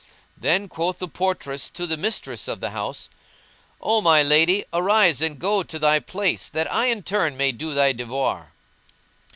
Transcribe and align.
Then 0.35 0.67
quoth 0.67 0.97
the 0.97 1.07
portress 1.07 1.69
to 1.69 1.85
the 1.85 1.95
mistress 1.95 2.47
of 2.47 2.59
the 2.59 2.71
house, 2.71 3.07
"O 3.79 4.01
my 4.01 4.23
lady, 4.23 4.65
arise 4.73 5.21
and 5.21 5.37
go 5.37 5.61
to 5.61 5.77
thy 5.77 5.99
place 5.99 6.49
that 6.49 6.73
I 6.73 6.87
in 6.87 7.03
turn 7.03 7.37
may 7.37 7.51
do 7.51 7.75
my 7.75 7.91
devoir." 7.91 8.51